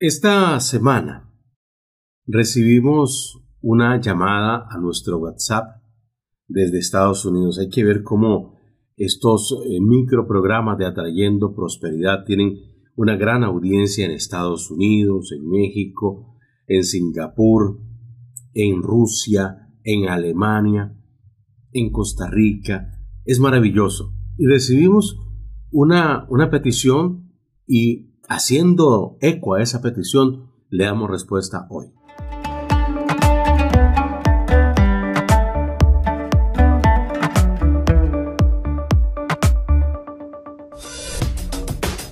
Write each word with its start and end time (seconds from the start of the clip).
Esta 0.00 0.60
semana 0.60 1.28
recibimos 2.24 3.42
una 3.60 4.00
llamada 4.00 4.68
a 4.70 4.78
nuestro 4.78 5.18
WhatsApp 5.18 5.82
desde 6.46 6.78
Estados 6.78 7.24
Unidos. 7.24 7.58
Hay 7.58 7.68
que 7.68 7.82
ver 7.82 8.04
cómo 8.04 8.60
estos 8.96 9.60
eh, 9.66 9.80
microprogramas 9.80 10.78
de 10.78 10.86
Atrayendo 10.86 11.52
Prosperidad 11.52 12.24
tienen 12.24 12.60
una 12.94 13.16
gran 13.16 13.42
audiencia 13.42 14.06
en 14.06 14.12
Estados 14.12 14.70
Unidos, 14.70 15.32
en 15.32 15.48
México, 15.48 16.36
en 16.68 16.84
Singapur, 16.84 17.80
en 18.54 18.80
Rusia, 18.84 19.68
en 19.82 20.08
Alemania, 20.08 20.96
en 21.72 21.90
Costa 21.90 22.30
Rica. 22.30 22.92
Es 23.24 23.40
maravilloso. 23.40 24.14
Y 24.36 24.46
recibimos 24.46 25.18
una, 25.72 26.24
una 26.30 26.50
petición 26.50 27.32
y 27.66 28.08
haciendo 28.28 29.16
eco 29.20 29.54
a 29.54 29.62
esa 29.62 29.80
petición, 29.80 30.50
le 30.70 30.84
damos 30.84 31.10
respuesta 31.10 31.66
hoy. 31.70 31.90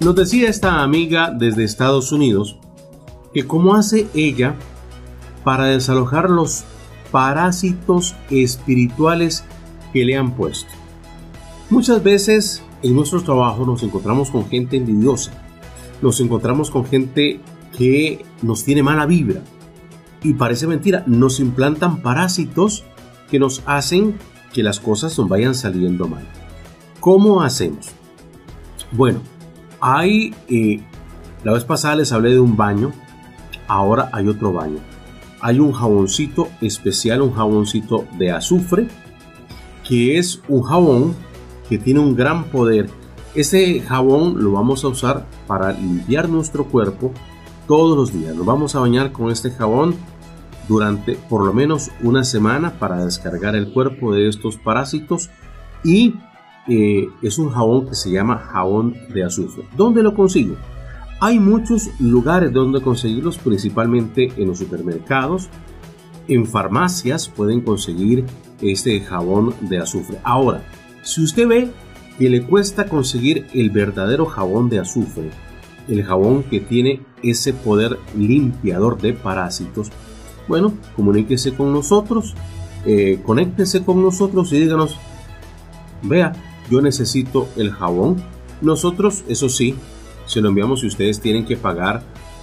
Nos 0.00 0.14
decía 0.14 0.48
esta 0.48 0.82
amiga 0.82 1.32
desde 1.36 1.64
Estados 1.64 2.12
Unidos 2.12 2.58
que 3.34 3.46
cómo 3.46 3.74
hace 3.74 4.06
ella 4.14 4.54
para 5.44 5.66
desalojar 5.66 6.30
los 6.30 6.64
parásitos 7.10 8.14
espirituales 8.30 9.44
que 9.92 10.04
le 10.04 10.16
han 10.16 10.34
puesto. 10.34 10.70
Muchas 11.70 12.02
veces 12.02 12.62
en 12.82 12.94
nuestros 12.94 13.24
trabajos 13.24 13.66
nos 13.66 13.82
encontramos 13.82 14.30
con 14.30 14.46
gente 14.48 14.76
envidiosa, 14.76 15.32
nos 16.02 16.20
encontramos 16.20 16.70
con 16.70 16.84
gente 16.84 17.40
que 17.76 18.24
nos 18.42 18.64
tiene 18.64 18.82
mala 18.82 19.06
vibra. 19.06 19.42
Y 20.22 20.34
parece 20.34 20.66
mentira, 20.66 21.04
nos 21.06 21.40
implantan 21.40 22.02
parásitos 22.02 22.84
que 23.30 23.38
nos 23.38 23.62
hacen 23.66 24.16
que 24.52 24.62
las 24.62 24.80
cosas 24.80 25.16
nos 25.18 25.28
vayan 25.28 25.54
saliendo 25.54 26.08
mal. 26.08 26.26
¿Cómo 27.00 27.42
hacemos? 27.42 27.90
Bueno, 28.92 29.20
hay, 29.80 30.34
eh, 30.48 30.80
la 31.44 31.52
vez 31.52 31.64
pasada 31.64 31.96
les 31.96 32.12
hablé 32.12 32.30
de 32.30 32.40
un 32.40 32.56
baño, 32.56 32.92
ahora 33.68 34.08
hay 34.12 34.28
otro 34.28 34.52
baño. 34.52 34.78
Hay 35.40 35.60
un 35.60 35.72
jaboncito 35.72 36.48
especial, 36.60 37.22
un 37.22 37.34
jaboncito 37.34 38.06
de 38.18 38.32
azufre, 38.32 38.88
que 39.86 40.18
es 40.18 40.42
un 40.48 40.62
jabón 40.62 41.14
que 41.68 41.78
tiene 41.78 42.00
un 42.00 42.16
gran 42.16 42.44
poder 42.44 42.88
ese 43.36 43.80
jabón 43.80 44.42
lo 44.42 44.52
vamos 44.52 44.82
a 44.84 44.88
usar 44.88 45.26
para 45.46 45.72
limpiar 45.72 46.28
nuestro 46.28 46.64
cuerpo 46.64 47.12
todos 47.68 47.96
los 47.96 48.12
días. 48.12 48.34
Nos 48.34 48.46
vamos 48.46 48.74
a 48.74 48.80
bañar 48.80 49.12
con 49.12 49.30
este 49.30 49.50
jabón 49.50 49.94
durante 50.68 51.14
por 51.28 51.44
lo 51.44 51.52
menos 51.52 51.90
una 52.02 52.24
semana 52.24 52.78
para 52.78 53.04
descargar 53.04 53.54
el 53.54 53.72
cuerpo 53.72 54.12
de 54.12 54.28
estos 54.28 54.56
parásitos 54.56 55.30
y 55.84 56.14
eh, 56.66 57.08
es 57.22 57.38
un 57.38 57.50
jabón 57.50 57.88
que 57.88 57.94
se 57.94 58.10
llama 58.10 58.38
jabón 58.38 58.96
de 59.12 59.24
azufre. 59.24 59.64
¿Dónde 59.76 60.02
lo 60.02 60.14
consigo? 60.14 60.56
Hay 61.20 61.38
muchos 61.38 61.90
lugares 62.00 62.52
donde 62.52 62.80
conseguirlos, 62.80 63.38
principalmente 63.38 64.32
en 64.36 64.48
los 64.48 64.58
supermercados, 64.58 65.48
en 66.28 66.46
farmacias 66.46 67.28
pueden 67.28 67.60
conseguir 67.60 68.24
este 68.60 69.00
jabón 69.00 69.54
de 69.60 69.78
azufre. 69.78 70.18
Ahora, 70.24 70.62
si 71.02 71.22
usted 71.22 71.46
ve 71.46 71.70
que 72.18 72.30
le 72.30 72.42
cuesta 72.42 72.86
conseguir 72.86 73.46
el 73.52 73.70
verdadero 73.70 74.26
jabón 74.26 74.68
de 74.68 74.78
azufre, 74.78 75.30
el 75.88 76.02
jabón 76.04 76.42
que 76.44 76.60
tiene 76.60 77.02
ese 77.22 77.52
poder 77.52 77.98
limpiador 78.16 79.00
de 79.00 79.12
parásitos, 79.12 79.90
bueno, 80.48 80.74
comuníquese 80.94 81.54
con 81.54 81.72
nosotros, 81.72 82.34
eh, 82.84 83.20
conéctese 83.24 83.84
con 83.84 84.02
nosotros 84.02 84.52
y 84.52 84.60
díganos, 84.60 84.96
vea, 86.02 86.32
yo 86.70 86.80
necesito 86.80 87.48
el 87.56 87.72
jabón. 87.72 88.22
Nosotros, 88.60 89.24
eso 89.28 89.48
sí, 89.48 89.74
se 90.26 90.40
lo 90.40 90.48
enviamos 90.48 90.82
y 90.82 90.86
ustedes 90.86 91.20
tienen 91.20 91.44
que 91.44 91.56
pagar 91.56 92.02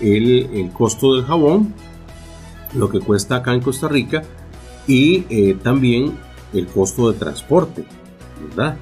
el, 0.00 0.50
el 0.52 0.70
costo 0.70 1.14
del 1.14 1.24
jabón, 1.24 1.72
lo 2.74 2.88
que 2.88 3.00
cuesta 3.00 3.36
acá 3.36 3.54
en 3.54 3.60
Costa 3.60 3.88
Rica 3.88 4.22
y 4.86 5.24
eh, 5.30 5.56
también 5.62 6.16
el 6.52 6.66
costo 6.66 7.10
de 7.10 7.18
transporte, 7.18 7.84
¿verdad? 8.48 8.76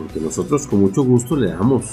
Porque 0.00 0.18
nosotros 0.18 0.66
con 0.66 0.80
mucho 0.80 1.02
gusto 1.02 1.36
le 1.36 1.50
damos 1.50 1.84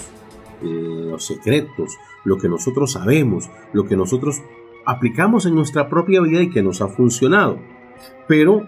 eh, 0.63 1.07
los 1.11 1.25
secretos, 1.25 1.97
lo 2.23 2.37
que 2.37 2.47
nosotros 2.47 2.93
sabemos, 2.93 3.49
lo 3.73 3.85
que 3.85 3.97
nosotros 3.97 4.41
aplicamos 4.85 5.45
en 5.45 5.55
nuestra 5.55 5.89
propia 5.89 6.21
vida 6.21 6.41
y 6.41 6.49
que 6.49 6.63
nos 6.63 6.81
ha 6.81 6.87
funcionado. 6.87 7.59
Pero, 8.25 8.65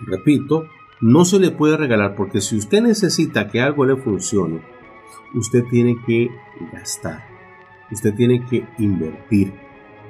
repito, 0.00 0.64
no 1.02 1.26
se 1.26 1.38
le 1.38 1.50
puede 1.50 1.76
regalar 1.76 2.16
porque 2.16 2.40
si 2.40 2.56
usted 2.56 2.80
necesita 2.80 3.48
que 3.48 3.60
algo 3.60 3.84
le 3.84 3.96
funcione, 3.96 4.62
usted 5.34 5.64
tiene 5.70 5.96
que 6.06 6.30
gastar, 6.72 7.22
usted 7.92 8.14
tiene 8.14 8.46
que 8.46 8.64
invertir, 8.78 9.52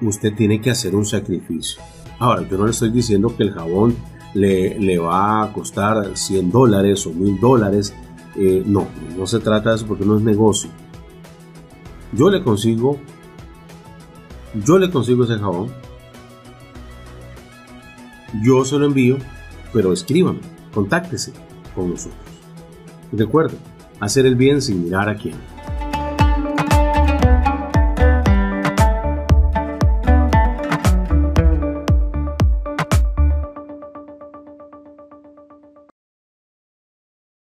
usted 0.00 0.32
tiene 0.34 0.60
que 0.60 0.70
hacer 0.70 0.94
un 0.94 1.04
sacrificio. 1.04 1.82
Ahora, 2.20 2.46
yo 2.48 2.56
no 2.56 2.66
le 2.66 2.70
estoy 2.70 2.90
diciendo 2.90 3.34
que 3.36 3.42
el 3.42 3.52
jabón 3.52 3.96
le, 4.34 4.78
le 4.78 4.98
va 4.98 5.42
a 5.42 5.52
costar 5.52 6.16
100 6.16 6.52
dólares 6.52 7.04
o 7.06 7.12
1000 7.12 7.40
dólares 7.40 7.94
eh, 8.36 8.62
no, 8.64 8.86
no 9.16 9.26
se 9.26 9.40
trata 9.40 9.70
de 9.70 9.76
eso 9.76 9.86
porque 9.86 10.04
no 10.04 10.16
es 10.16 10.22
negocio. 10.22 10.70
Yo 12.12 12.30
le 12.30 12.42
consigo, 12.42 12.98
yo 14.64 14.78
le 14.78 14.90
consigo 14.90 15.24
ese 15.24 15.38
jabón, 15.38 15.68
yo 18.42 18.64
se 18.64 18.78
lo 18.78 18.86
envío, 18.86 19.16
pero 19.72 19.92
escríbame, 19.92 20.40
contáctese 20.72 21.32
con 21.74 21.90
nosotros. 21.90 22.18
recuerden, 23.12 23.58
hacer 24.00 24.26
el 24.26 24.34
bien 24.34 24.62
sin 24.62 24.84
mirar 24.84 25.08
a 25.08 25.16
quién. 25.16 25.36